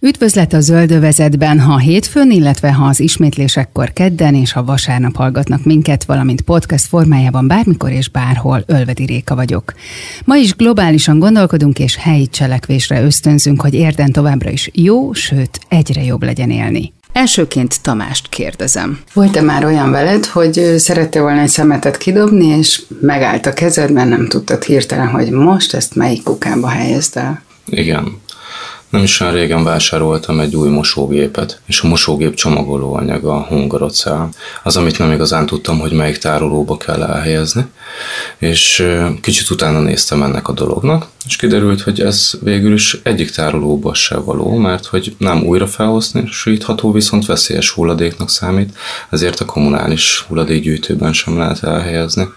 [0.00, 6.04] Üdvözlet a zöldövezetben, ha hétfőn, illetve ha az ismétlésekkor kedden és ha vasárnap hallgatnak minket,
[6.04, 9.74] valamint podcast formájában bármikor és bárhol, Ölvedi Réka vagyok.
[10.24, 16.02] Ma is globálisan gondolkodunk és helyi cselekvésre ösztönzünk, hogy érden továbbra is jó, sőt egyre
[16.02, 16.92] jobb legyen élni.
[17.12, 18.98] Elsőként Tamást kérdezem.
[19.12, 24.08] Volt-e már olyan veled, hogy szerette volna egy szemetet kidobni, és megállt a kezed, mert
[24.08, 27.42] nem tudtad hirtelen, hogy most ezt melyik kukába helyezd el?
[27.66, 28.22] Igen.
[28.94, 34.28] Nem is olyan régen vásároltam egy új mosógépet, és a mosógép csomagolóanyaga a hungarocell.
[34.62, 37.64] Az, amit nem igazán tudtam, hogy melyik tárolóba kell elhelyezni,
[38.38, 38.86] és
[39.20, 44.16] kicsit utána néztem ennek a dolognak, és kiderült, hogy ez végül is egyik tárolóba se
[44.16, 48.76] való, mert hogy nem újra felhasználható, viszont veszélyes hulladéknak számít,
[49.10, 52.28] ezért a kommunális hulladékgyűjtőben sem lehet elhelyezni.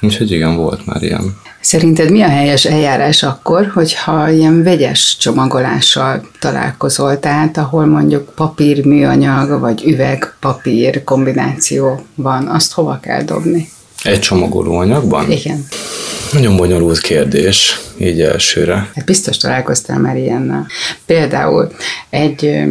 [0.00, 1.36] Úgyhogy igen, volt már ilyen.
[1.62, 8.84] Szerinted mi a helyes eljárás akkor, hogyha ilyen vegyes csomagolással találkozol, tehát ahol mondjuk papír,
[8.84, 13.68] műanyag vagy üveg, papír kombináció van, azt hova kell dobni?
[14.02, 15.30] Egy csomagoló anyagban?
[15.30, 15.66] Igen.
[16.32, 18.90] Nagyon bonyolult kérdés, így elsőre.
[18.94, 20.66] Hát biztos találkoztál már ilyennel.
[21.06, 21.72] Például
[22.10, 22.62] egy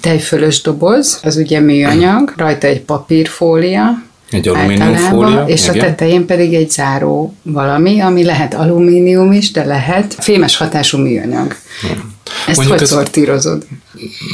[0.00, 4.02] tejfölös doboz, az ugye műanyag, rajta egy papírfólia,
[4.32, 5.44] egy alumíniumfólia.
[5.46, 5.78] És igen.
[5.78, 11.56] a tetején pedig egy záró valami, ami lehet alumínium is, de lehet fémes hatású műanyag.
[11.80, 12.14] Hmm.
[12.46, 13.66] Ezt Mondjuk hogy ez, szortírozod?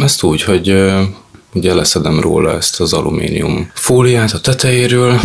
[0.03, 0.85] Ezt úgy, hogy
[1.55, 5.21] ugye leszedem róla ezt az alumínium fóliát a tetejéről,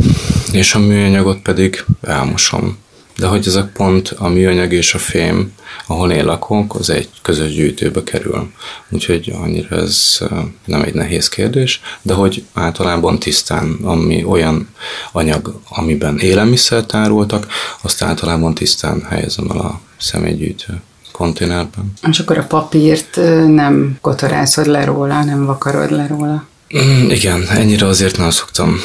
[0.51, 2.77] és a műanyagot pedig elmosom
[3.17, 5.53] de hogy ezek pont a műanyag és a fém,
[5.87, 8.51] ahol én lakok, az egy közös gyűjtőbe kerül.
[8.89, 10.19] Úgyhogy annyira ez
[10.65, 14.67] nem egy nehéz kérdés, de hogy általában tisztán, ami olyan
[15.11, 17.47] anyag, amiben élelmiszer tároltak,
[17.81, 20.81] azt általában tisztán helyezem el a személygyűjtő
[21.11, 21.93] konténerben.
[22.09, 23.15] És akkor a papírt
[23.47, 26.45] nem kotorászod le róla, nem vakarod le róla?
[26.77, 28.75] Mm, igen, ennyire azért nem szoktam,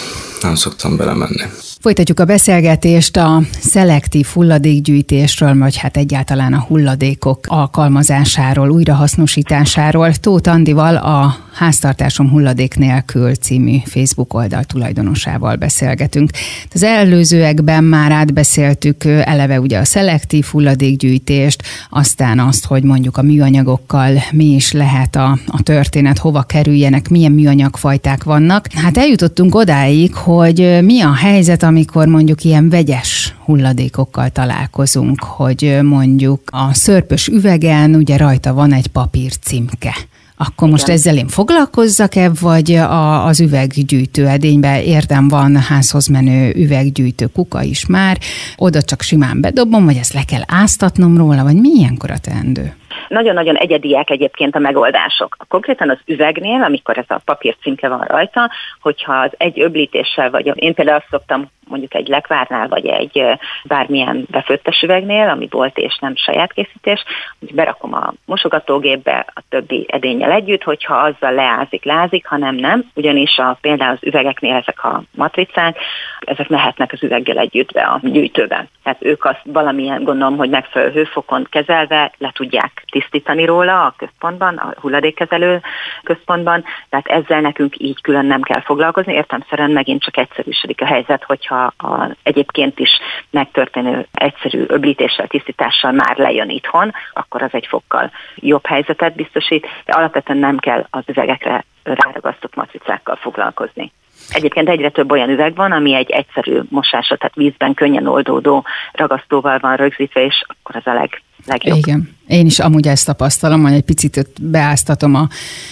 [0.42, 1.42] nem szoktam belemenni.
[1.88, 10.12] Folytatjuk a beszélgetést a szelektív hulladékgyűjtésről, vagy hát egyáltalán a hulladékok alkalmazásáról, újrahasznosításáról.
[10.12, 16.30] Tóth Andival a Háztartásom hulladék nélkül című Facebook oldal tulajdonosával beszélgetünk.
[16.74, 24.22] Az előzőekben már átbeszéltük eleve ugye a szelektív hulladékgyűjtést, aztán azt, hogy mondjuk a műanyagokkal
[24.32, 28.66] mi is lehet a, a történet, hova kerüljenek, milyen műanyagfajták vannak.
[28.72, 36.40] Hát eljutottunk odáig, hogy mi a helyzet, amikor mondjuk ilyen vegyes hulladékokkal találkozunk, hogy mondjuk
[36.46, 39.94] a szörpös üvegen ugye rajta van egy papír címke.
[40.36, 40.70] Akkor Igen.
[40.70, 47.62] most ezzel én foglalkozzak-e, vagy a, az üveggyűjtő edénybe érdem van házhoz menő üveggyűjtő kuka
[47.62, 48.18] is már,
[48.56, 52.74] oda csak simán bedobom, vagy ezt le kell áztatnom róla, vagy mi ilyenkor a teendő?
[53.08, 55.36] Nagyon-nagyon egyediek egyébként a megoldások.
[55.48, 58.50] Konkrétan az üvegnél, amikor ez a papír címke van rajta,
[58.80, 63.22] hogyha az egy öblítéssel, vagy én például azt szoktam mondjuk egy lekvárnál, vagy egy
[63.64, 67.04] bármilyen befőttes üvegnél, ami volt és nem saját készítés,
[67.38, 73.38] hogy berakom a mosogatógépbe a többi edényel együtt, hogyha azzal leázik, lázik, hanem nem, ugyanis
[73.38, 75.78] a, például az üvegeknél ezek a matricák,
[76.20, 78.68] ezek mehetnek az üveggel együtt be a gyűjtőben.
[78.82, 84.56] Tehát ők azt valamilyen, gondolom, hogy megfelelő hőfokon kezelve le tudják tisztítani róla a központban,
[84.56, 85.60] a hulladékkezelő
[86.02, 91.24] központban, tehát ezzel nekünk így külön nem kell foglalkozni, értemszerűen megint csak egyszerűsödik a helyzet,
[91.24, 92.90] hogyha a egyébként is
[93.30, 99.92] megtörténő egyszerű öblítéssel, tisztítással már lejön itthon, akkor az egy fokkal jobb helyzetet biztosít, de
[99.92, 103.92] alapvetően nem kell az üvegekre ráragasztott matricákkal foglalkozni.
[104.30, 109.58] Egyébként egyre több olyan üveg van, ami egy egyszerű mosásra, tehát vízben könnyen oldódó ragasztóval
[109.58, 111.76] van rögzítve, és akkor az a leg legjobb.
[111.76, 112.16] Igen.
[112.28, 115.28] Én is amúgy ezt tapasztalom, hogy egy picit beáztatom a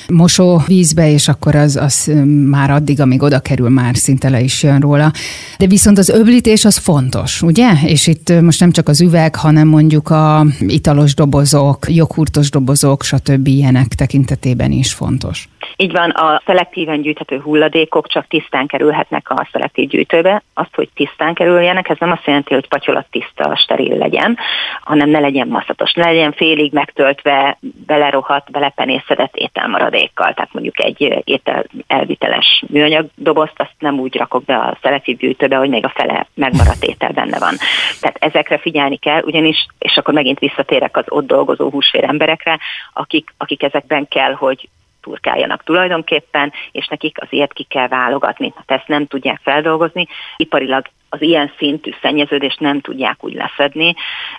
[0.09, 2.13] mosóvízbe, és akkor az, az
[2.51, 5.11] már addig, amíg oda kerül, már szinte le is jön róla.
[5.59, 7.69] De viszont az öblítés az fontos, ugye?
[7.85, 13.47] És itt most nem csak az üveg, hanem mondjuk a italos dobozok, joghurtos dobozok, stb.
[13.47, 15.49] ilyenek tekintetében is fontos.
[15.77, 20.43] Így van, a szelektíven gyűjthető hulladékok csak tisztán kerülhetnek a szelektív gyűjtőbe.
[20.55, 24.37] Azt, hogy tisztán kerüljenek, ez nem azt jelenti, hogy patyolat tiszta, steril legyen,
[24.83, 30.35] hanem ne legyen maszatos, ne legyen félig megtöltve, belerohadt, belepenészedett ételmaradékkal.
[30.35, 35.57] Tehát mondjuk egy étel elviteles műanyag dobozt, azt nem úgy rakok be a szelektív gyűjtőbe,
[35.57, 37.55] hogy még a fele megmaradt étel benne van.
[38.01, 42.59] Tehát ezekre figyelni kell, ugyanis, és akkor megint visszatérek az ott dolgozó húsvér emberekre,
[42.93, 44.69] akik, akik ezekben kell, hogy
[45.07, 48.53] turkáljanak tulajdonképpen, és nekik azért ki kell válogatni.
[48.57, 50.07] Hát ezt nem tudják feldolgozni.
[50.37, 53.95] Iparilag az ilyen szintű szennyeződést nem tudják úgy leszedni,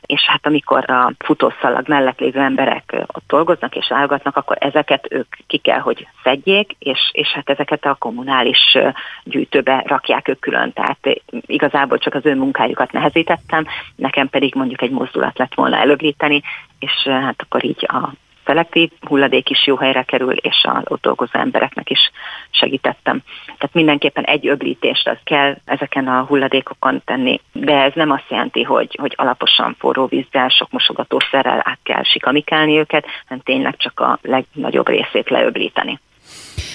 [0.06, 5.36] és hát amikor a futószalag mellett lévő emberek ott dolgoznak és válogatnak, akkor ezeket ők
[5.48, 8.78] ki kell, hogy szedjék, és, és hát ezeket a kommunális
[9.24, 10.74] gyűjtőbe rakják ők külön.
[10.74, 13.66] Tehát igazából csak az ő munkájukat nehezítettem,
[13.96, 16.42] nekem pedig mondjuk egy mozdulat lett volna előblíteni,
[16.80, 18.12] és hát akkor így a
[18.48, 22.12] szelektív hulladék is jó helyre kerül, és a ott dolgozó embereknek is
[22.50, 23.22] segítettem.
[23.46, 28.64] Tehát mindenképpen egy öblítést az kell ezeken a hulladékokon tenni, de ez nem azt jelenti,
[28.64, 34.20] hogy, hogy alaposan forró vízzel, sok mosogatószerrel át kell sikamikálni őket, hanem tényleg csak a
[34.22, 36.00] legnagyobb részét leöblíteni.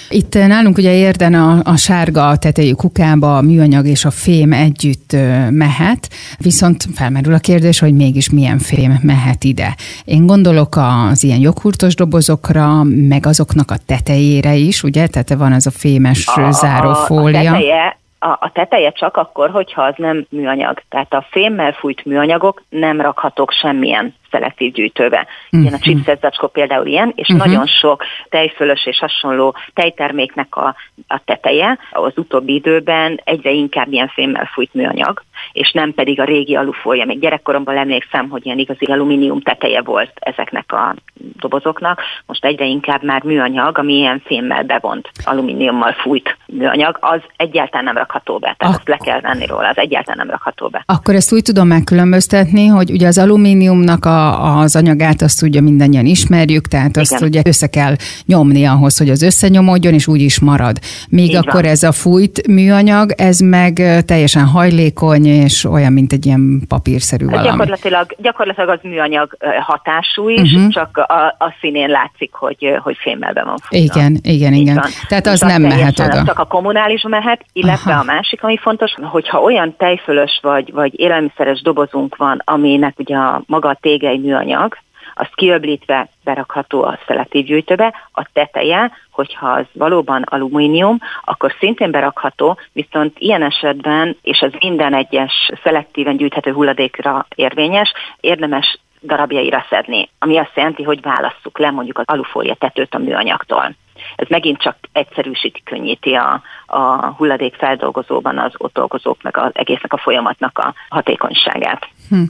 [0.09, 5.17] Itt nálunk ugye érden a, a sárga tetejű kukába a műanyag és a fém együtt
[5.51, 6.09] mehet,
[6.39, 9.75] viszont felmerül a kérdés, hogy mégis milyen fém mehet ide.
[10.05, 10.77] Én gondolok
[11.11, 15.07] az ilyen joghurtos dobozokra, meg azoknak a tetejére is, ugye?
[15.07, 17.53] Tehát van az a fémes a, zárófólia.
[17.53, 20.83] A, a teteje, a, a teteje csak akkor, hogyha az nem műanyag.
[20.89, 25.27] Tehát a fémmel fújt műanyagok nem rakhatók semmilyen szelektív gyűjtőbe.
[25.51, 25.83] Ilyen a mhm.
[25.83, 27.47] chipset zacskó például ilyen, és uh-huh.
[27.47, 30.75] nagyon sok tejfölös és hasonló tejterméknek a,
[31.09, 36.25] a teteje az utóbbi időben egyre inkább ilyen fémmel fújt műanyag, és nem pedig a
[36.25, 37.05] régi alufólia.
[37.05, 40.95] Még gyerekkoromban emlékszem, hogy ilyen igazi alumínium teteje volt ezeknek a
[41.41, 42.01] dobozoknak.
[42.27, 47.97] Most egyre inkább már műanyag, ami ilyen fémmel bevont, alumíniummal fújt műanyag, az egyáltalán nem
[47.97, 48.55] rakható be.
[48.59, 50.83] Tehát Ak- azt le kell venni róla, az egyáltalán nem rakható be.
[50.87, 54.22] Akkor ezt úgy tudom megkülönböztetni, hogy ugye az alumíniumnak a
[54.63, 57.29] az anyagát azt ugye mindannyian ismerjük, tehát azt Igen.
[57.29, 57.95] ugye össze kell
[58.27, 60.79] nyomni ahhoz, hogy az összenyomódjon, és úgy is marad.
[61.09, 61.71] Míg Így akkor van.
[61.71, 63.73] ez a fújt műanyag, ez meg
[64.07, 67.49] teljesen hajlékony, és olyan, mint egy ilyen papírszerű valami.
[67.49, 70.71] Gyakorlatilag, gyakorlatilag az műanyag hatású is, uh-huh.
[70.71, 73.85] csak a, a színén látszik, hogy, hogy fémmel be van futva.
[73.85, 74.75] Igen, igen, igen.
[74.75, 74.91] Van.
[75.09, 76.23] Tehát az nem mehet oda.
[76.25, 78.01] Csak a kommunális mehet, illetve Aha.
[78.01, 83.43] a másik, ami fontos, hogyha olyan tejfölös vagy, vagy élelmiszeres dobozunk van, aminek ugye a
[83.47, 84.77] maga a tége egy műanyag,
[85.15, 92.59] azt kiöblítve berakható a szelektív gyűjtőbe, a teteje, hogyha az valóban alumínium, akkor szintén berakható,
[92.73, 100.39] viszont ilyen esetben, és ez minden egyes szelektíven gyűjthető hulladékra érvényes, érdemes darabjaira szedni, ami
[100.39, 103.75] azt jelenti, hogy válasszuk le mondjuk az alufólia tetőt a műanyagtól.
[104.17, 109.93] Ez megint csak egyszerűsíti, könnyíti a, a hulladék feldolgozóban az ott dolgozók, meg az egésznek
[109.93, 111.89] a folyamatnak a hatékonyságát.
[112.09, 112.23] Hm.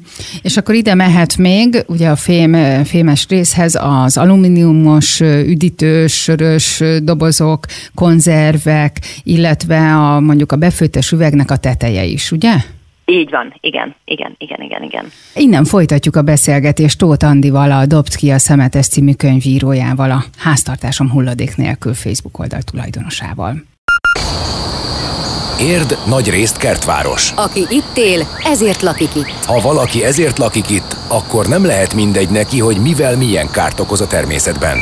[0.43, 7.65] És akkor ide mehet még, ugye a fém, fémes részhez az alumíniumos, üdítős, sörös dobozok,
[7.95, 12.53] konzervek, illetve a, mondjuk a befőttes üvegnek a teteje is, ugye?
[13.13, 15.05] Így van, igen, igen, igen, igen, igen.
[15.35, 21.11] Innen folytatjuk a beszélgetést Tóth Andival, a Dobd ki a szemetes című könyvírójával, a Háztartásom
[21.11, 23.55] hulladék nélkül Facebook oldal tulajdonosával.
[25.61, 27.33] Érd nagy részt kertváros.
[27.37, 29.45] Aki itt él, ezért lakik itt.
[29.45, 34.01] Ha valaki ezért lakik itt, akkor nem lehet mindegy neki, hogy mivel milyen kárt okoz
[34.01, 34.79] a természetben.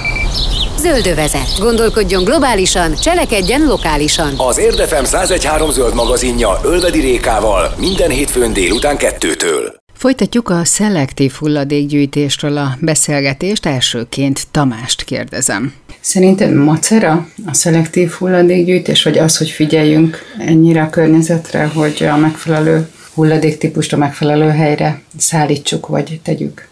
[0.81, 1.59] Zöldövezet.
[1.59, 4.35] Gondolkodjon globálisan, cselekedjen lokálisan.
[4.37, 9.75] Az Érdefem 1013 zöld magazinja Ölvedi Rékával minden hétfőn délután kettőtől.
[9.95, 13.67] Folytatjuk a szelektív hulladékgyűjtésről a beszélgetést.
[13.67, 15.73] Elsőként Tamást kérdezem.
[16.01, 22.89] Szerinted macera a szelektív hulladékgyűjtés, vagy az, hogy figyeljünk ennyire a környezetre, hogy a megfelelő
[23.15, 26.69] hulladéktípust a megfelelő helyre szállítsuk, vagy tegyük?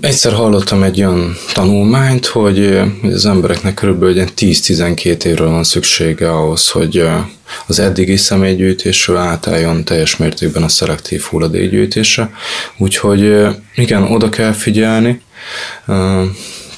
[0.00, 7.04] Egyszer hallottam egy olyan tanulmányt, hogy az embereknek körülbelül 10-12 évről van szüksége ahhoz, hogy
[7.66, 12.30] az eddigi személygyűjtésről átálljon teljes mértékben a szelektív hulladékgyűjtésre.
[12.78, 15.20] Úgyhogy igen, oda kell figyelni,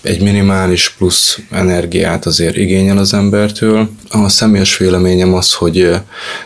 [0.02, 3.90] egy minimális plusz energiát azért igényel az embertől.
[4.10, 5.90] A személyes véleményem az, hogy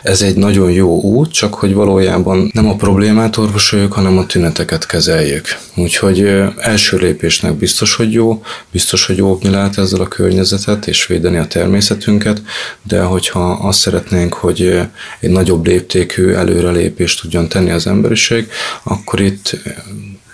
[0.03, 4.85] ez egy nagyon jó út, csak hogy valójában nem a problémát orvosoljuk, hanem a tüneteket
[4.85, 5.45] kezeljük.
[5.75, 11.37] Úgyhogy első lépésnek biztos, hogy jó, biztos, hogy óvni lehet ezzel a környezetet, és védeni
[11.37, 12.41] a természetünket,
[12.83, 14.79] de hogyha azt szeretnénk, hogy
[15.19, 18.47] egy nagyobb léptékű előrelépést tudjon tenni az emberiség,
[18.83, 19.57] akkor itt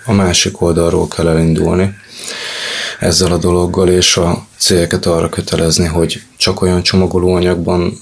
[0.04, 1.94] a másik oldalról kell elindulni
[3.00, 7.92] ezzel a dologgal, és a cégeket arra kötelezni, hogy csak olyan csomagolóanyagban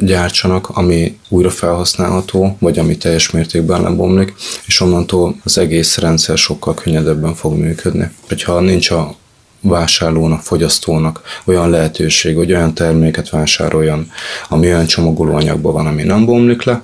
[0.00, 4.34] gyártsanak, ami újra felhasználható, vagy ami teljes mértékben lebomlik,
[4.66, 8.10] és onnantól az egész rendszer sokkal könnyedebben fog működni.
[8.28, 9.14] Hogyha nincs a
[9.60, 14.10] vásárlónak, fogyasztónak olyan lehetőség, hogy olyan terméket vásároljon,
[14.48, 16.82] ami olyan csomagolóanyagban van, ami nem bomlik le,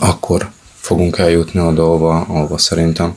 [0.00, 0.50] akkor
[0.84, 3.16] fogunk eljutni oda, ahova, ahova szerintem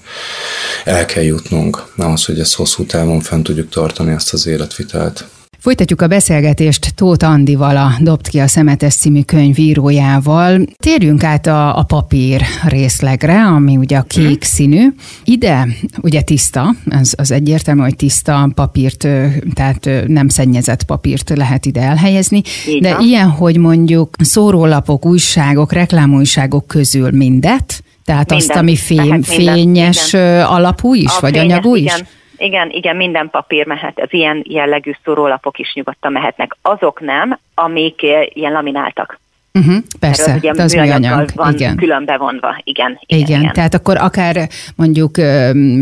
[0.86, 5.26] el kell jutnunk, ahhoz, hogy ezt hosszú távon fent tudjuk tartani ezt az életvitelt.
[5.68, 10.62] Folytatjuk a beszélgetést Tóth Andival, a Dobt ki a szemetes című könyvírójával.
[10.78, 14.88] Térjünk át a, a papír részlegre, ami ugye a kék színű.
[15.24, 15.68] Ide
[16.02, 19.08] ugye tiszta, az, az egyértelmű, hogy tiszta papírt,
[19.54, 22.82] tehát nem szennyezett papírt lehet ide elhelyezni, Igen.
[22.82, 30.12] de ilyen, hogy mondjuk szórólapok, újságok, reklámújságok közül mindet, tehát minden, azt, ami fény, fényes
[30.12, 30.46] minden.
[30.46, 31.82] alapú is, a vagy fényes, anyagú is?
[31.82, 32.08] Igen.
[32.38, 36.56] Igen, igen, minden papír mehet, az ilyen jellegű szórólapok is nyugodtan mehetnek.
[36.62, 38.02] Azok nem, amik
[38.34, 39.20] ilyen lamináltak.
[39.54, 41.76] Uh-huh, persze, az, ugye az műanyag, van igen.
[41.76, 43.40] külön bevonva, igen, igen, igen.
[43.40, 44.36] Igen, tehát akkor akár
[44.76, 45.18] mondjuk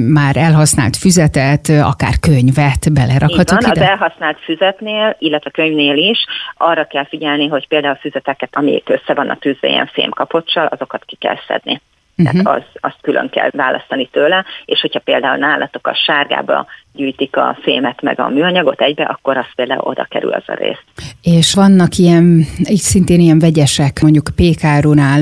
[0.07, 3.81] már elhasznált füzetet, akár könyvet belerakhatok van, ide?
[3.81, 6.17] az elhasznált füzetnél, illetve könyvnél is
[6.57, 11.15] arra kell figyelni, hogy például a füzeteket, amik össze vannak tűzve ilyen fémkapocsal, azokat ki
[11.15, 11.81] kell szedni.
[12.15, 12.53] Tehát uh-huh.
[12.53, 18.01] az, azt külön kell választani tőle, és hogyha például nálatok a sárgába gyűjtik a fémet
[18.01, 20.79] meg a műanyagot egybe, akkor az például oda kerül az a rész.
[21.21, 25.19] És vannak ilyen, így szintén ilyen vegyesek, mondjuk pékárunál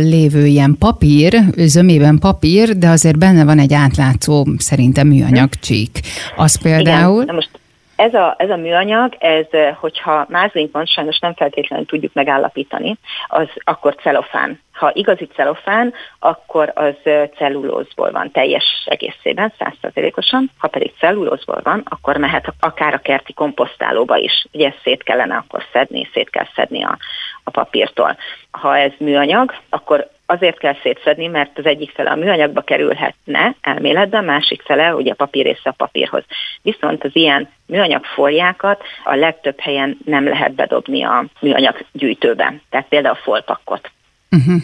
[0.00, 6.00] lévő ilyen papír, zömében papír, de azért benne van egy átlátszó szerintem műanyag csík.
[6.36, 7.22] Az például...
[7.22, 7.50] Igen, most
[7.96, 13.48] ez a, ez a műanyag, ez, hogyha mázlink van, sajnos nem feltétlenül tudjuk megállapítani, az
[13.64, 14.60] akkor celofán.
[14.72, 16.94] Ha igazi celofán, akkor az
[17.36, 20.50] cellulózból van teljes egészében, százszerzelékosan.
[20.58, 24.46] Ha pedig cellulózból van, akkor mehet akár a kerti komposztálóba is.
[24.52, 26.98] Ugye ezt szét kellene akkor szedni, szét kell szedni a,
[27.44, 28.16] a papírtól.
[28.50, 34.24] Ha ez műanyag, akkor azért kell szétszedni, mert az egyik fele a műanyagba kerülhetne elméletben,
[34.24, 36.24] másik fele ugye a papír része a papírhoz.
[36.62, 42.86] Viszont az ilyen műanyag fóliákat a legtöbb helyen nem lehet bedobni a műanyag gyűjtőbe, tehát
[42.88, 43.90] például a folpakkot.
[44.30, 44.62] Uh-huh.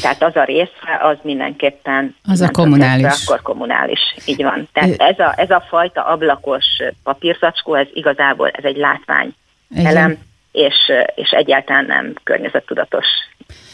[0.00, 2.16] Tehát az a része, az mindenképpen...
[2.24, 3.04] Az a kommunális.
[3.04, 4.68] Része, akkor kommunális, így van.
[4.72, 6.64] Tehát ez a, ez a fajta ablakos
[7.02, 9.34] papírzacskó, ez igazából ez egy látvány
[9.70, 9.86] Igen.
[9.86, 10.18] elem,
[10.52, 13.06] és, és egyáltalán nem környezettudatos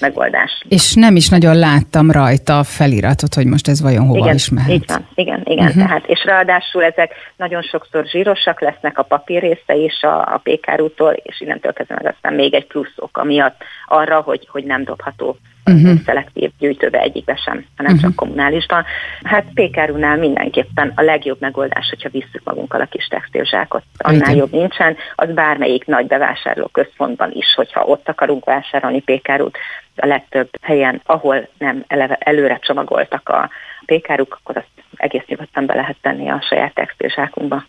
[0.01, 0.65] megoldás.
[0.69, 4.49] És nem is nagyon láttam rajta a feliratot, hogy most ez vajon hova igen, is
[4.49, 4.71] mehet.
[4.71, 5.67] Így van, igen, igen.
[5.67, 5.83] Uh-huh.
[5.83, 11.13] Tehát, és ráadásul ezek nagyon sokszor zsírosak lesznek a papír része is a, a pékárútól,
[11.13, 15.37] és innentől kezdve meg aztán még egy plusz ok miatt arra, hogy, hogy nem dobható
[15.65, 16.01] uh-huh.
[16.05, 18.01] szelektív gyűjtőbe egyikbe sem, hanem uh-huh.
[18.01, 18.85] csak kommunálisban.
[19.23, 23.83] Hát pékárúnál mindenképpen a legjobb megoldás, hogyha visszük magunkkal a kis textilzsákot.
[23.99, 24.37] Annál Igen.
[24.37, 29.59] jobb nincsen, az bármelyik nagy bevásárló központban is, hogyha ott akarunk vásárolni pékárút,
[29.97, 33.51] a legtöbb helyen, ahol nem eleve előre csomagoltak a
[33.87, 37.65] pékáruk, akkor azt egész nyugodtan be lehet tenni a saját textilzsákunkba.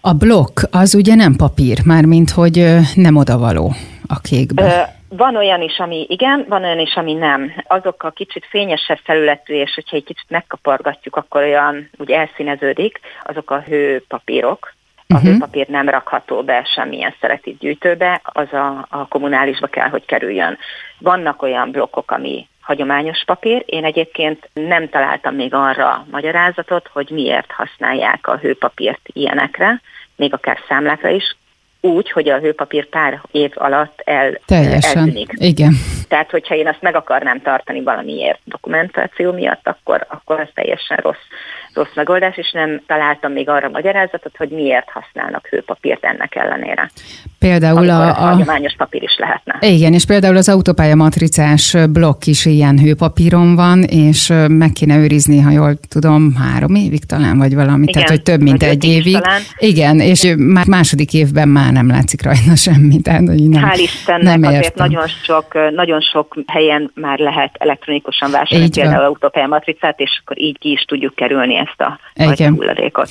[0.00, 3.74] A blokk az ugye nem papír, mármint hogy nem odavaló
[4.06, 4.99] a kékbe.
[5.16, 7.52] Van olyan is, ami igen, van olyan is, ami nem.
[7.66, 13.50] Azok a kicsit fényesebb felületű, és hogyha egy kicsit megkapargatjuk, akkor olyan úgy elszíneződik, azok
[13.50, 14.72] a hőpapírok.
[15.06, 15.30] A uh-huh.
[15.30, 20.58] hőpapír nem rakható be semmilyen szeretett gyűjtőbe, az a, a kommunálisba kell, hogy kerüljön.
[20.98, 23.62] Vannak olyan blokkok, ami hagyományos papír.
[23.66, 29.80] Én egyébként nem találtam még arra magyarázatot, hogy miért használják a hőpapírt ilyenekre,
[30.16, 31.36] még akár számlákra is
[31.80, 34.98] úgy, hogy a hőpapír pár év alatt el, Teljesen.
[34.98, 35.32] eltűnik.
[35.34, 35.72] Igen.
[36.08, 41.26] Tehát, hogyha én azt meg akarnám tartani valamiért dokumentáció miatt, akkor, akkor az teljesen rossz
[41.74, 46.90] rossz megoldás, és nem találtam még arra magyarázatot, hogy miért használnak hőpapírt ennek ellenére.
[47.38, 49.56] Például a, a hagyományos papír is lehetne.
[49.60, 55.40] Igen, és például az autópálya matricás blokk is ilyen hőpapíron van, és meg kéne őrizni,
[55.40, 59.20] ha jól tudom, három évig talán, vagy valami, igen, tehát hogy több mint egy évig.
[59.20, 59.40] Talán.
[59.58, 63.00] Igen, és már második évben már nem látszik rajta semmi.
[63.00, 68.30] Tehát, hogy nem, Hál' Istennek nem azért nagyon sok, nagyon sok helyen már lehet elektronikusan
[68.30, 72.54] vásárolni például autópálya matricát, és akkor így ki is tudjuk kerülni ezt a Igen.
[72.54, 73.10] hulladékot.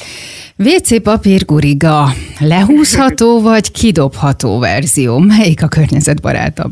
[0.58, 2.06] WC papír guriga,
[2.40, 5.18] lehúzható vagy kidobható verzió?
[5.18, 6.72] Melyik a környezetbarátabb?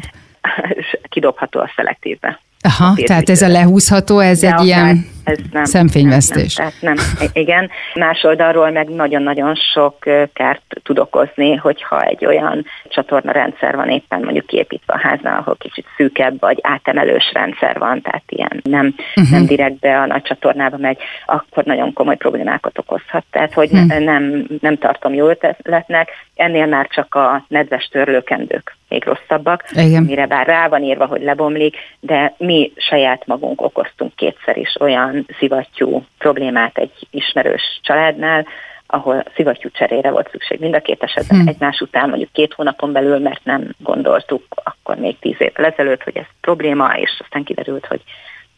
[1.10, 2.39] Kidobható a szelektívbe.
[2.62, 6.55] Aha, tehát ez a lehúzható, ez De egy ilyen ez nem, szemfényvesztés.
[6.55, 7.69] Nem, nem, tehát nem, igen.
[7.93, 9.96] Más oldalról meg nagyon-nagyon sok
[10.34, 15.55] kárt tud okozni, hogyha egy olyan csatorna rendszer van éppen mondjuk kiépítve a háznál, ahol
[15.60, 19.31] kicsit szűkebb vagy átemelős rendszer van, tehát ilyen nem, uh-huh.
[19.31, 23.24] nem direktbe a nagy csatornába megy, akkor nagyon komoly problémákat okozhat.
[23.31, 24.03] Tehát, hogy uh-huh.
[24.03, 30.03] nem, nem tartom jó ötletnek, ennél már csak a nedves törlőkendők még rosszabbak, Igen.
[30.03, 35.16] mire bár rá van írva, hogy lebomlik, de mi saját magunk okoztunk kétszer is olyan
[35.39, 38.47] szivattyú problémát egy ismerős családnál,
[38.88, 41.47] ahol szivattyú cserére volt szükség mind a két esetben hmm.
[41.47, 46.17] egymás után, mondjuk két hónapon belül, mert nem gondoltuk akkor még tíz évvel ezelőtt, hogy
[46.17, 48.01] ez probléma, és aztán kiderült, hogy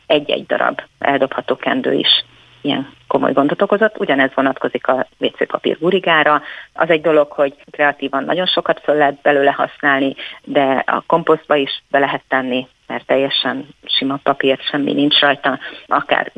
[0.05, 2.25] egy-egy darab eldobható kendő is
[2.61, 3.99] ilyen komoly gondot okozott.
[3.99, 6.41] Ugyanez vonatkozik a WC papír gurigára.
[6.73, 11.83] Az egy dolog, hogy kreatívan nagyon sokat föl lehet belőle használni, de a komposztba is
[11.89, 16.31] be lehet tenni, mert teljesen sima papír, semmi nincs rajta, akár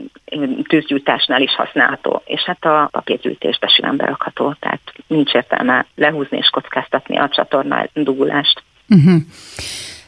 [0.68, 7.18] tűzgyújtásnál is használható, és hát a papírgyűjtésbe simán berakható, tehát nincs értelme lehúzni és kockáztatni
[7.18, 8.64] a csatorna dugulást.
[8.90, 9.22] Uh-huh.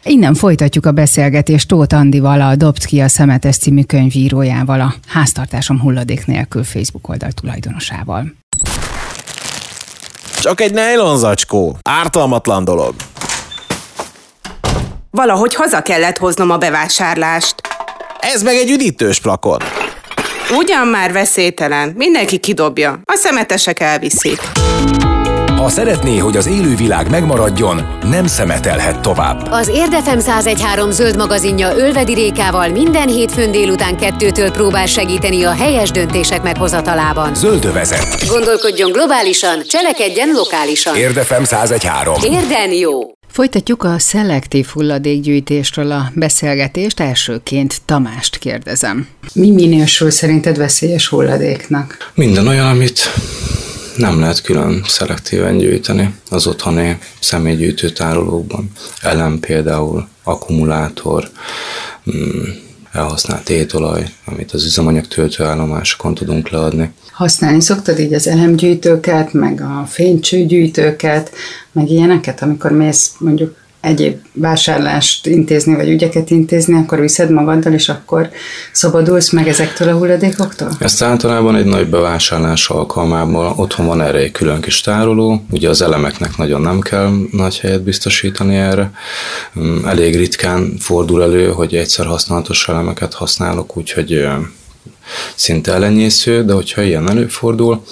[0.03, 5.79] Innen folytatjuk a beszélgetést Tóth Andival, a Dobd ki a Szemetes című könyvírójával, a Háztartásom
[5.79, 8.23] hulladék nélkül Facebook oldal tulajdonosával.
[10.41, 12.93] Csak egy nejlonzacskó, ártalmatlan dolog.
[15.15, 17.55] Valahogy haza kellett hoznom a bevásárlást.
[18.19, 19.59] Ez meg egy üdítős plakon.
[20.57, 24.39] Ugyan már veszélytelen, mindenki kidobja, a szemetesek elviszik.
[25.55, 29.47] Ha szeretné, hogy az élővilág megmaradjon, nem szemetelhet tovább.
[29.51, 35.91] Az Érdefem 1013 zöld magazinja Ölvedi Rékával minden hétfőn délután kettőtől próbál segíteni a helyes
[35.91, 37.35] döntések meghozatalában.
[37.35, 38.27] Zöldövezet.
[38.27, 40.95] Gondolkodjon globálisan, cselekedjen lokálisan.
[40.95, 42.15] Érdefem 1013.
[42.23, 43.01] Érden jó.
[43.33, 46.99] Folytatjuk a szelektív hulladékgyűjtésről a beszélgetést.
[46.99, 49.07] Elsőként Tamást kérdezem.
[49.33, 52.11] Mi minősül szerinted veszélyes hulladéknak?
[52.15, 53.01] Minden olyan, amit
[53.97, 58.71] nem lehet külön szelektíven gyűjteni az otthoni személygyűjtő tárolókban.
[59.01, 61.29] Elem például, akkumulátor,
[62.15, 62.41] mm,
[62.93, 66.91] elhasznált étolaj, amit az üzemanyag töltőállomásokon tudunk leadni.
[67.11, 71.31] Használni szoktad így az elemgyűjtőket, meg a fénycsőgyűjtőket,
[71.71, 77.89] meg ilyeneket, amikor mész mondjuk egyéb vásárlást intézni, vagy ügyeket intézni, akkor viszed magaddal, és
[77.89, 78.29] akkor
[78.71, 80.69] szabadulsz meg ezektől a hulladékoktól?
[80.79, 85.81] Ezt általában egy nagy bevásárlás alkalmával otthon van erre egy külön kis tároló, ugye az
[85.81, 88.91] elemeknek nagyon nem kell nagy helyet biztosítani erre.
[89.59, 94.27] Mm, elég ritkán fordul elő, hogy egyszer használatos elemeket használok, úgyhogy
[95.35, 97.83] szinte ellenyésző, de hogyha ilyen előfordul,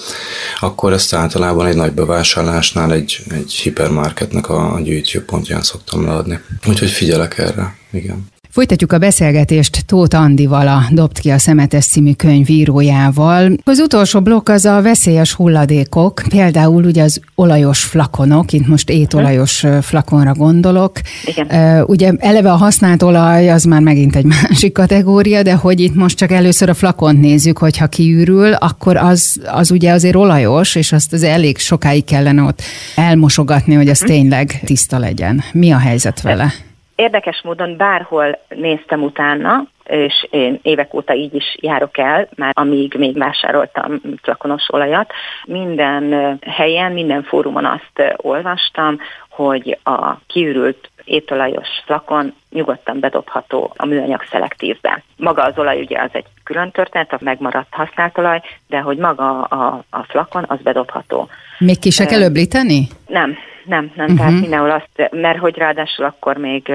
[0.60, 6.40] akkor ezt általában egy nagy bevásárlásnál egy, egy hipermarketnek a gyűjtőpontján szoktam leadni.
[6.68, 8.31] Úgyhogy figyelek erre, igen.
[8.52, 13.52] Folytatjuk a beszélgetést Tóth Andival, a Dobd ki a Szemetes című könyvírójával.
[13.64, 19.64] Az utolsó blokk az a veszélyes hulladékok, például ugye az olajos flakonok, itt most étolajos
[19.82, 21.00] flakonra gondolok.
[21.24, 21.84] Igen.
[21.86, 26.16] Ugye eleve a használt olaj az már megint egy másik kategória, de hogy itt most
[26.16, 31.12] csak először a flakont nézzük, hogyha kiürül, akkor az, az ugye azért olajos, és azt
[31.12, 32.62] az elég sokáig kellene ott
[32.96, 34.06] elmosogatni, hogy az hm.
[34.06, 35.42] tényleg tiszta legyen.
[35.52, 36.52] Mi a helyzet vele?
[36.94, 42.94] Érdekes módon bárhol néztem utána, és én évek óta így is járok el, már amíg
[42.94, 45.12] még vásároltam flakonos olajat.
[45.44, 54.22] Minden helyen, minden fórumon azt olvastam, hogy a kiürült étolajos flakon nyugodtan bedobható a műanyag
[54.30, 55.02] szelektívbe.
[55.16, 59.42] Maga az olaj ugye az egy külön történet, a megmaradt használt olaj, de hogy maga
[59.42, 61.28] a, a flakon az bedobható.
[61.58, 62.88] Még ki se kell öblíteni?
[63.06, 64.18] Nem, nem, nem, uh-huh.
[64.18, 66.72] tehát mindenhol azt, mert hogy ráadásul akkor még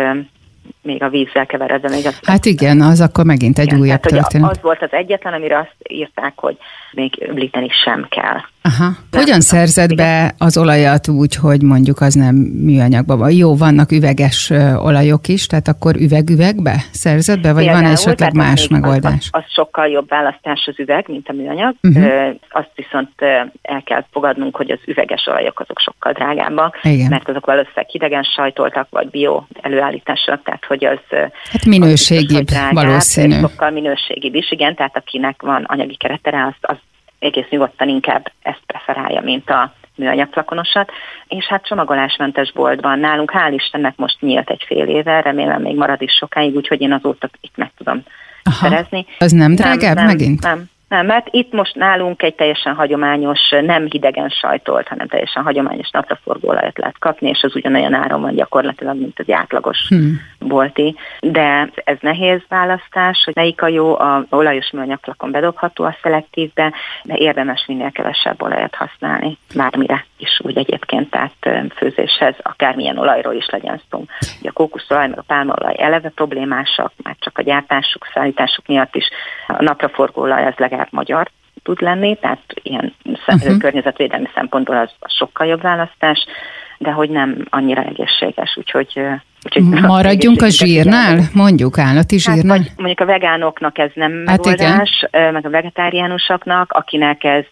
[0.82, 1.90] még a vízzel keveredve.
[1.90, 4.52] Még azt hát igen, az akkor megint egy igen, újabb tehát, történet.
[4.52, 6.58] Az volt az egyetlen, amire azt írták, hogy
[6.98, 8.40] még öblíteni sem kell.
[8.62, 8.92] Aha.
[9.12, 13.32] Hogyan szerzed be az olajat úgy, hogy mondjuk az nem műanyagban van?
[13.32, 14.50] Jó, vannak üveges
[14.90, 19.30] olajok is, tehát akkor üveg-üvegbe szerzed be, vagy Például, van esetleg más megoldás?
[19.32, 21.76] Az, az sokkal jobb választás az üveg, mint a műanyag.
[21.84, 22.36] Uh-huh.
[22.50, 23.12] Azt viszont
[23.62, 27.10] el kell fogadnunk, hogy az üveges olajok azok sokkal drágábbak, Igen.
[27.10, 31.00] mert azok valószínűleg hidegen sajtoltak, vagy bio előállítások, tehát hogy az...
[31.52, 33.40] Hát minőségibb, valószínű.
[33.40, 36.78] Sokkal minőségibb is, igen, tehát akinek van anyagi keretere, azt, az
[37.20, 40.92] egész nyugodtan inkább ezt preferálja, mint a műanyag flakonosat,
[41.28, 46.02] és hát csomagolásmentes boltban nálunk hál' Istennek most nyílt egy fél éve, remélem még marad
[46.02, 48.04] is sokáig, úgyhogy én azóta itt meg tudom
[48.44, 48.56] Aha.
[48.56, 49.06] szerezni.
[49.20, 50.42] Az nem drágább nem, nem, megint?
[50.42, 55.90] Nem, Nem, mert itt most nálunk egy teljesen hagyományos, nem hidegen sajtolt, hanem teljesen hagyományos
[55.90, 60.22] napraforgóolajat lehet kapni, és az ugyanolyan áron van gyakorlatilag, mint egy átlagos hmm.
[60.40, 60.96] bolti.
[61.20, 66.74] De ez nehéz választás, hogy melyik a jó, a olajos műanyagflakon bedobható a szelektívbe,
[67.04, 73.50] de érdemes minél kevesebb olajat használni, bármire is úgy egyébként, tehát főzéshez, akármilyen olajról is
[73.50, 74.04] legyen szó.
[74.40, 79.10] Ugye a kókuszolaj, meg a pálmaolaj eleve problémásak, már csak a gyártásuk, szállításuk miatt is.
[79.48, 81.30] A napraforgóolaj az legalább magyar
[81.64, 83.58] tud lenni, tehát ilyen uh-huh.
[83.58, 86.26] környezetvédelmi szempontból az sokkal jobb választás,
[86.78, 89.02] de hogy nem annyira egészséges, úgyhogy
[89.44, 92.58] Úgyhogy Maradjunk a zsírnál, mondjuk állati zsírnál?
[92.58, 95.34] Hát, mondjuk a vegánoknak ez nem hát megoldás, igen.
[95.34, 97.46] meg a vegetáriánusoknak, akinek ez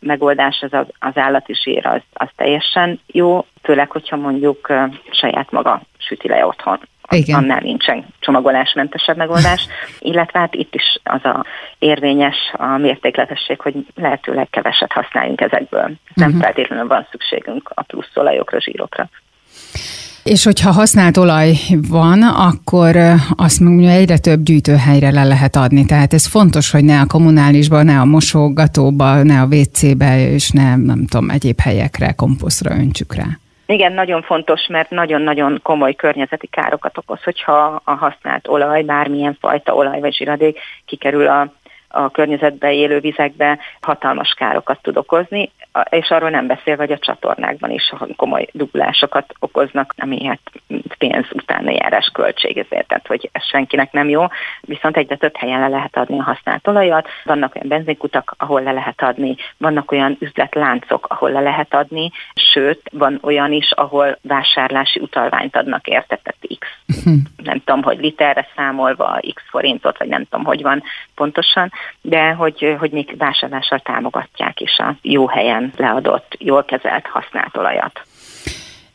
[0.00, 4.72] megoldás, az, az, az állati zsír, az, az teljesen jó, főleg, hogyha mondjuk
[5.10, 6.80] saját maga süti le otthon.
[7.10, 7.38] Igen.
[7.38, 9.66] Annál nincsen csomagolásmentesebb megoldás,
[9.98, 11.44] illetve hát itt is az a
[11.78, 15.90] érvényes a mértékletesség, hogy lehetőleg keveset használjunk ezekből.
[16.14, 16.42] Nem uh-huh.
[16.42, 19.08] feltétlenül van szükségünk a plusz olajokra, zsírokra.
[20.24, 21.52] És hogyha használt olaj
[21.88, 22.96] van, akkor
[23.36, 25.84] azt mondja, egyre több gyűjtőhelyre le lehet adni.
[25.84, 30.76] Tehát ez fontos, hogy ne a kommunálisba, ne a mosogatóba, ne a WC-be, és ne,
[30.76, 33.24] nem tudom, egyéb helyekre, komposztra öntsük rá.
[33.66, 39.74] Igen, nagyon fontos, mert nagyon-nagyon komoly környezeti károkat okoz, hogyha a használt olaj, bármilyen fajta
[39.74, 41.52] olaj vagy zsiradék kikerül a
[41.96, 45.50] a környezetbe élő vizekbe hatalmas károkat tud okozni,
[45.90, 50.40] és arról nem beszél, hogy a csatornákban is komoly duglásokat okoznak, ami hát
[50.98, 54.26] pénz utána járás költség, ezért, tehát hogy ez senkinek nem jó,
[54.60, 58.72] viszont egyre több helyen le lehet adni a használt olajat, vannak olyan benzinkutak, ahol le
[58.72, 62.10] lehet adni, vannak olyan üzletláncok, ahol le lehet adni,
[62.52, 67.14] sőt, van olyan is, ahol vásárlási utalványt adnak érte, tehát X, uh-huh.
[67.36, 70.82] nem tudom, hogy literre számolva, X forintot, vagy nem tudom, hogy van
[71.14, 77.56] pontosan, de hogy, hogy még vásárlással támogatják is a jó helyen leadott, jól kezelt használt
[77.56, 78.00] olajat.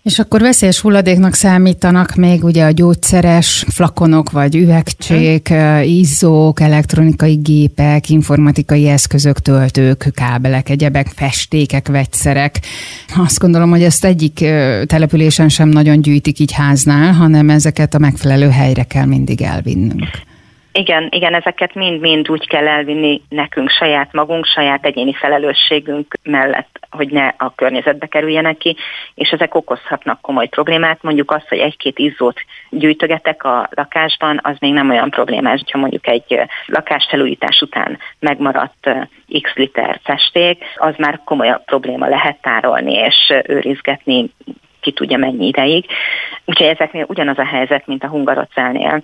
[0.02, 5.54] És akkor veszélyes hulladéknak számítanak még ugye a gyógyszeres flakonok, vagy üvegcsék,
[5.84, 12.60] izzók, elektronikai gépek, informatikai eszközök, töltők, kábelek, egyebek, festékek, vegyszerek.
[13.18, 14.34] Azt gondolom, hogy ezt egyik
[14.86, 20.08] településen sem nagyon gyűjtik így háznál, hanem ezeket a megfelelő helyre kell mindig elvinnünk.
[20.72, 27.12] Igen, igen, ezeket mind-mind úgy kell elvinni nekünk, saját magunk, saját egyéni felelősségünk mellett, hogy
[27.12, 28.76] ne a környezetbe kerüljenek ki,
[29.16, 31.04] és ezek okozhatnak komoly problémát.
[31.04, 36.08] Mondjuk azt, hogy egy-két izzót gyűjtögetek a lakásban, az még nem olyan problémás, ha mondjuk
[36.08, 38.90] egy lakásfelújítás után megmaradt
[39.42, 44.30] x liter festék, az már komolyabb probléma lehet tárolni és őrizgetni
[44.82, 45.86] ki tudja mennyi ideig.
[46.46, 49.04] Úgyhogy ezeknél ugyanaz a helyzet, mint a hungarocálnél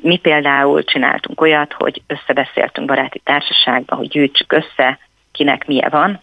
[0.00, 4.98] mi például csináltunk olyat, hogy összebeszéltünk baráti társaságban, hogy gyűjtsük össze,
[5.32, 6.20] kinek milyen van,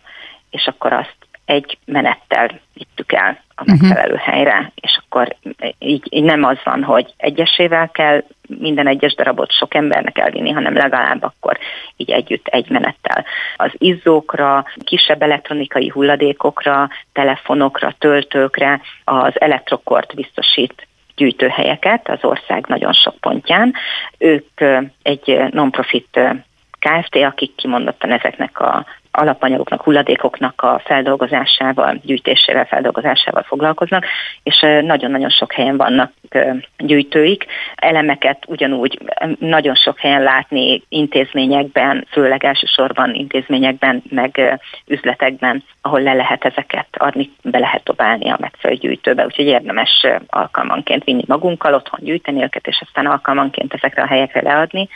[0.49, 3.71] és akkor azt egy menettel vittük el a mhm.
[3.71, 4.33] megfelelő uh-huh.
[4.33, 5.36] helyre, és akkor
[5.79, 10.73] így, így nem az van, hogy egyesével kell minden egyes darabot sok embernek elvinni, hanem
[10.73, 11.57] legalább akkor
[11.95, 13.25] így együtt egy menettel.
[13.55, 23.15] Az izzókra, kisebb elektronikai hulladékokra, telefonokra, töltőkre az elektrokort biztosít gyűjtőhelyeket az ország nagyon sok
[23.19, 23.73] pontján.
[24.17, 24.62] Ők
[25.01, 26.19] egy non-profit
[26.80, 28.86] KFT, akik kimondottan ezeknek a
[29.17, 34.06] alapanyagoknak, hulladékoknak a feldolgozásával, gyűjtésével, feldolgozásával foglalkoznak,
[34.43, 36.12] és nagyon-nagyon sok helyen vannak
[36.77, 37.45] gyűjtőik.
[37.75, 38.99] Elemeket ugyanúgy
[39.39, 47.32] nagyon sok helyen látni intézményekben, főleg elsősorban intézményekben, meg üzletekben, ahol le lehet ezeket adni,
[47.43, 52.82] be lehet dobálni a megfelelő gyűjtőbe, úgyhogy érdemes alkalmanként vinni magunkkal, otthon gyűjteni őket, és
[52.86, 54.89] aztán alkalmanként ezekre a helyekre leadni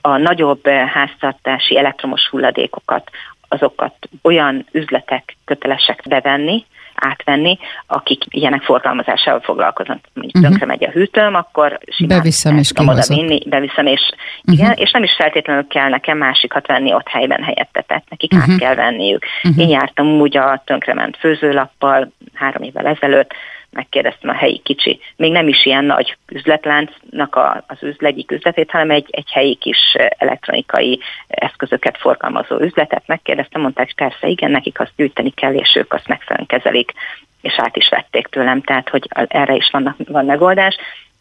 [0.00, 3.10] a nagyobb háztartási elektromos hulladékokat
[3.48, 9.98] azokat olyan üzletek kötelesek bevenni, átvenni, akik ilyenek forgalmazásával foglalkoznak.
[10.14, 10.50] Mondjuk uh-huh.
[10.50, 14.54] tönkre megy a hűtőm, akkor simán beviszem és oda vinni, beviszem és uh-huh.
[14.54, 18.52] igen, és nem is feltétlenül kell nekem másikat venni ott helyben helyette, tehát nekik uh-huh.
[18.52, 19.24] át kell venniük.
[19.42, 19.62] Uh-huh.
[19.62, 23.34] Én jártam úgy a tönkrement főzőlappal három évvel ezelőtt,
[23.78, 28.70] megkérdeztem a helyi kicsi, még nem is ilyen nagy üzletláncnak a, az üzlet, egyik üzletét,
[28.70, 33.02] hanem egy, egy helyi kis elektronikai eszközöket forgalmazó üzletet.
[33.06, 36.92] Megkérdeztem, mondták, persze igen, nekik azt gyűjteni kell, és ők azt megfelelően kezelik,
[37.40, 40.76] és át is vették tőlem, tehát hogy erre is vannak, van megoldás.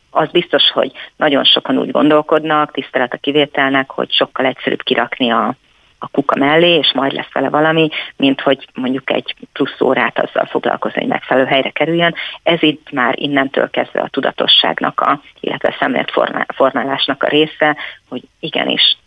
[0.10, 5.56] Az biztos, hogy nagyon sokan úgy gondolkodnak, tisztelet a kivételnek, hogy sokkal egyszerűbb kirakni a,
[6.00, 10.46] a kuka mellé, és majd lesz vele valami, mint hogy mondjuk egy plusz órát azzal
[10.46, 12.16] foglalkozni, hogy megfelelő helyre kerüljön.
[12.44, 17.78] Ez itt már innentől kezdve a tudatosságnak, a, illetve a szemléletformálásnak a része,
[18.10, 18.98] hogy igenis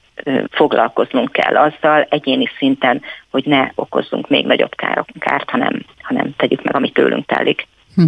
[0.51, 4.75] foglalkoznunk kell azzal egyéni szinten, hogy ne okozzunk még nagyobb
[5.19, 7.67] kárt, hanem, hanem tegyük meg, amit tőlünk telik.
[7.95, 8.05] Hm.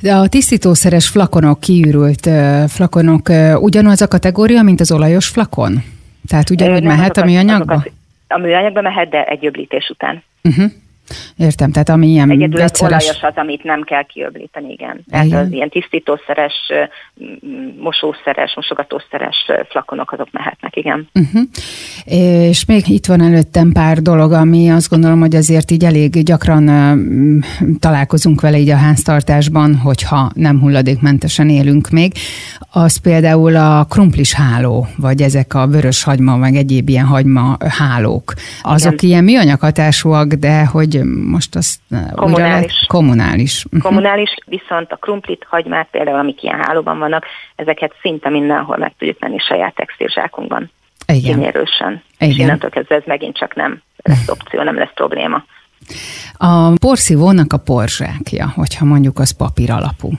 [0.00, 2.28] De a tisztítószeres flakonok, kiürült
[2.68, 3.28] flakonok
[3.60, 5.82] ugyanaz a kategória, mint az olajos flakon?
[6.28, 7.82] Tehát ugyanúgy mehet a műanyagba?
[8.32, 10.22] A műanyagba mehet, de egy öblítés után.
[10.42, 10.70] Uh-huh.
[11.36, 12.96] Értem, tehát ami ilyen Egyedül vegyszeres...
[12.96, 15.04] az olajos az, amit nem kell kiöblíteni, igen.
[15.10, 15.44] Tehát igen.
[15.44, 16.54] az ilyen tisztítószeres,
[17.78, 19.36] mosószeres, mosogatószeres
[19.68, 21.08] flakonok azok mehetnek, igen.
[21.14, 21.42] Uh-huh.
[22.50, 26.70] És még itt van előttem pár dolog, ami azt gondolom, hogy azért így elég gyakran
[27.80, 32.12] találkozunk vele így a háztartásban, hogyha nem hulladékmentesen élünk még.
[32.70, 38.32] Az például a krumplis háló, vagy ezek a vörös hagyma, meg egyéb ilyen hagyma hálók.
[38.62, 39.10] Azok igen.
[39.10, 41.80] ilyen műanyag hatásúak, de hogy most azt
[42.14, 42.84] kommunális.
[42.88, 43.64] kommunális.
[43.64, 43.80] Uh-huh.
[43.80, 47.24] Kommunális, viszont a krumplit, hagymát például, amik ilyen hálóban vannak,
[47.56, 50.70] ezeket szinte mindenhol meg tudjuk menni saját textilzsákunkban.
[51.06, 51.34] Igen.
[51.34, 52.02] Kinyerősen.
[52.18, 52.30] Igen.
[52.30, 55.44] És innentől kezdve ez megint csak nem lesz opció, nem lesz probléma.
[56.36, 60.10] A porszívónak a porzsákja, hogyha mondjuk az papír alapú.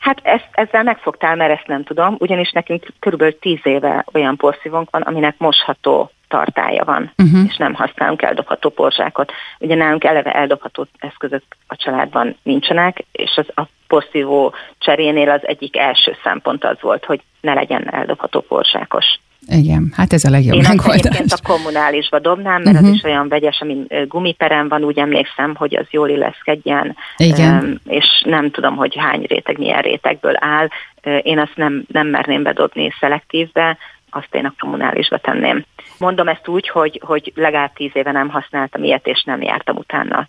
[0.00, 4.90] Hát ezt, ezzel megfogtál, mert ezt nem tudom, ugyanis nekünk körülbelül tíz éve olyan porszívónk
[4.90, 7.44] van, aminek mosható tartája van, uh-huh.
[7.48, 9.32] és nem használunk eldobható porzsákot.
[9.58, 15.76] Ugye nálunk eleve eldobható eszközök a családban nincsenek, és az a porszívó cserénél az egyik
[15.76, 19.20] első szempont az volt, hogy ne legyen eldobható porzsákos.
[19.46, 20.94] Igen, hát ez a legjobb Én megoldás.
[20.94, 22.88] Én egyébként a kommunálisba dobnám, mert uh-huh.
[22.88, 27.80] az is olyan vegyes, ami gumiperem van, úgy emlékszem, hogy az jól illeszkedjen, Igen.
[27.86, 30.68] és nem tudom, hogy hány réteg, milyen rétegből áll.
[31.22, 33.76] Én azt nem, nem merném bedobni szelektívbe,
[34.10, 35.64] azt én a kommunálisba tenném.
[35.98, 40.28] Mondom ezt úgy, hogy, hogy legalább tíz éve nem használtam ilyet, és nem jártam utána.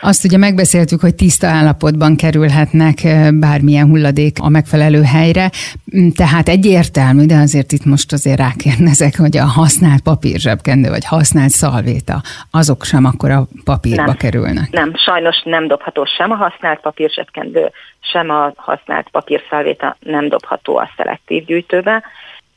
[0.00, 2.96] Azt ugye megbeszéltük, hogy tiszta állapotban kerülhetnek
[3.40, 5.50] bármilyen hulladék a megfelelő helyre,
[5.96, 11.50] mm, tehát egyértelmű, de azért itt most azért rákérdezek, hogy a használt papírzsebkendő, vagy használt
[11.50, 14.70] szalvéta, azok sem akkor a papírba nem, kerülnek.
[14.70, 20.90] Nem, sajnos nem dobható sem a használt papírzsebkendő, sem a használt papírszalvéta nem dobható a
[20.96, 22.02] szelektív gyűjtőbe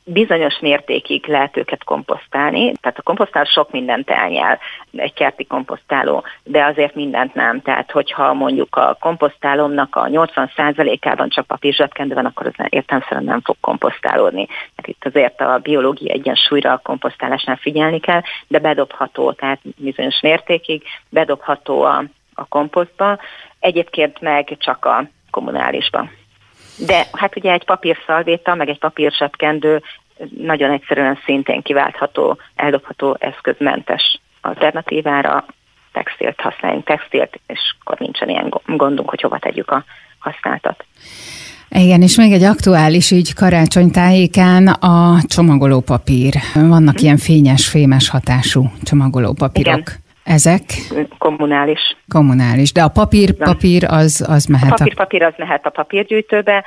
[0.04, 4.58] bizonyos mértékig lehet őket komposztálni, tehát a komposztáló sok mindent elnyel,
[4.92, 7.60] egy kerti komposztáló, de azért mindent nem.
[7.60, 13.56] Tehát, hogyha mondjuk a komposztálomnak a 80%-ában csak papírzsebkendő van, akkor az értelmszerűen nem fog
[13.60, 14.46] komposztálódni.
[14.76, 20.82] Mert itt azért a biológia egyensúlyra a komposztálásnál figyelni kell, de bedobható, tehát bizonyos mértékig
[21.08, 23.18] bedobható a, a komposztba,
[23.60, 26.08] egyébként meg csak a kommunálisba.
[26.76, 29.82] De hát ugye egy papírszalvéta, meg egy papírsepkendő
[30.38, 35.44] nagyon egyszerűen szintén kiváltható, eldobható eszközmentes alternatívára
[35.92, 39.84] textilt használjunk, textilt, és akkor nincsen ilyen gondunk, hogy hova tegyük a
[40.18, 40.84] használtat.
[41.68, 46.34] Igen, és még egy aktuális ügy karácsony tájékán a csomagolópapír.
[46.54, 49.78] Vannak ilyen fényes, fémes hatású csomagolópapírok.
[49.78, 50.03] Igen.
[50.24, 50.62] Ezek?
[51.18, 51.96] Kommunális.
[52.08, 54.76] Kommunális, de a papír, papír az, az mehet a...
[54.76, 56.64] Papír, papír az mehet a papírgyűjtőbe.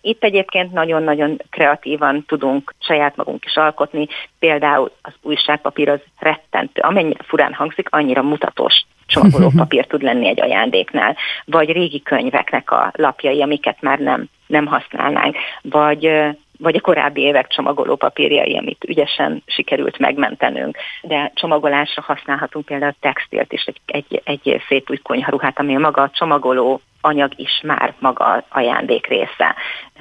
[0.00, 4.06] Itt egyébként nagyon-nagyon kreatívan tudunk saját magunk is alkotni.
[4.38, 6.80] Például az újságpapír az rettentő.
[6.80, 11.16] Amennyire furán hangzik, annyira mutatós csomagolópapír tud lenni egy ajándéknál.
[11.44, 15.36] Vagy régi könyveknek a lapjai, amiket már nem, nem használnánk.
[15.62, 16.10] Vagy
[16.58, 20.76] vagy a korábbi évek csomagoló papírjai, amit ügyesen sikerült megmentenünk.
[21.02, 26.02] De csomagolásra használhatunk például textilt is, egy, egy, egy szép új konyharuhát, ami a maga
[26.02, 29.54] a csomagoló anyag is már maga ajándék része.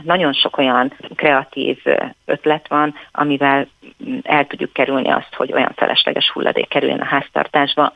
[0.04, 1.78] Nagyon sok olyan kreatív
[2.26, 3.68] ötlet van, amivel
[4.24, 7.92] el tudjuk kerülni azt, hogy olyan felesleges hulladék kerüljön a háztartásba,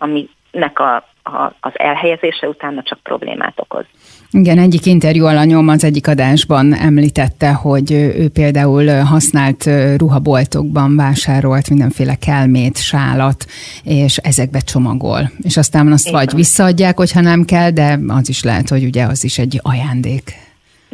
[0.52, 3.86] aminek a, a, az elhelyezése utána csak problémát okoz.
[4.32, 12.16] Igen, egyik interjú alanyom az egyik adásban említette, hogy ő például használt ruhaboltokban vásárolt mindenféle
[12.16, 13.46] kelmét, sálat,
[13.84, 15.32] és ezekbe csomagol.
[15.42, 16.20] És aztán azt Igen.
[16.20, 20.34] vagy visszaadják, hogyha nem kell, de az is lehet, hogy ugye az is egy ajándék.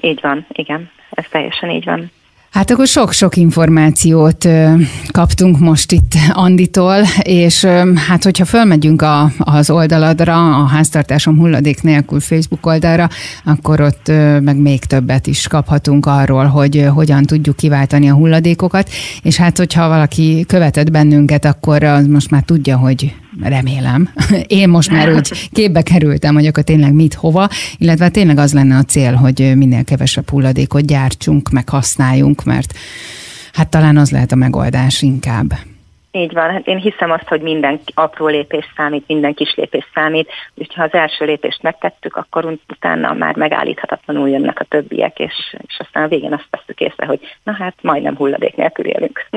[0.01, 2.11] Így van, igen, ez teljesen így van.
[2.57, 4.47] Hát akkor sok-sok információt
[5.11, 7.65] kaptunk most itt Anditól, és
[8.07, 13.09] hát hogyha fölmegyünk a, az oldaladra, a háztartásom hulladék nélkül Facebook oldalra,
[13.45, 14.07] akkor ott
[14.41, 18.89] meg még többet is kaphatunk arról, hogy hogyan tudjuk kiváltani a hulladékokat,
[19.21, 24.09] és hát hogyha valaki követett bennünket, akkor az most már tudja, hogy remélem.
[24.47, 28.77] Én most már úgy képbe kerültem, hogy akkor tényleg mit, hova, illetve tényleg az lenne
[28.77, 32.73] a cél, hogy minél kevesebb hulladékot gyártsunk, meg használjunk, mert
[33.53, 35.53] hát talán az lehet a megoldás inkább.
[36.17, 40.29] Így van, hát én hiszem azt, hogy minden apró lépés számít, minden kis lépés számít,
[40.55, 45.79] úgyhogy ha az első lépést megtettük, akkor utána már megállíthatatlanul jönnek a többiek, és, és
[45.79, 49.29] aztán a végén azt veszük észre, hogy na hát majdnem hulladék nélkül élünk.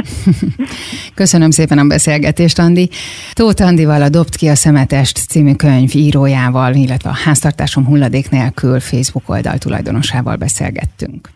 [1.14, 2.88] Köszönöm szépen a beszélgetést, Andi.
[3.32, 8.80] Tóth Andival a Dobt ki a szemetest című könyv írójával, illetve a háztartásom hulladék nélkül
[8.80, 11.28] Facebook oldal tulajdonosával beszélgettünk.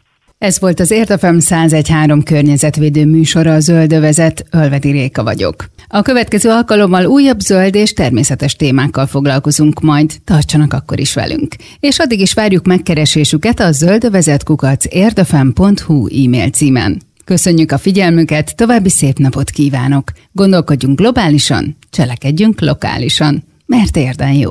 [0.45, 5.71] Ez volt az Értefem 1013 környezetvédő műsora a Zöldövezet, Ölvedi Réka vagyok.
[5.89, 11.55] A következő alkalommal újabb zöld és természetes témákkal foglalkozunk majd, tartsanak akkor is velünk.
[11.81, 14.85] És addig is várjuk megkeresésüket a zöldövezetkukac
[16.25, 17.03] e-mail címen.
[17.25, 20.11] Köszönjük a figyelmüket, további szép napot kívánok!
[20.33, 24.51] Gondolkodjunk globálisan, cselekedjünk lokálisan, mert érden jó!